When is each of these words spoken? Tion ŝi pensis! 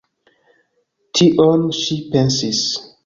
Tion 1.19 1.67
ŝi 1.81 1.99
pensis! 2.17 2.65